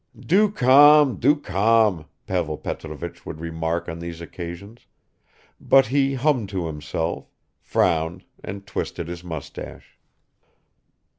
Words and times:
"Du 0.19 0.49
calme, 0.49 1.15
du 1.17 1.35
calme," 1.35 2.05
Pavel 2.25 2.57
Petrovich 2.57 3.23
would 3.23 3.39
remark 3.39 3.87
on 3.87 3.99
these 3.99 4.19
occasions, 4.19 4.87
but 5.59 5.85
he 5.85 6.15
hummed 6.15 6.49
to 6.49 6.65
himself, 6.65 7.29
frowned 7.59 8.25
and 8.43 8.65
twisted 8.65 9.07
his 9.07 9.23
mustache. 9.23 9.99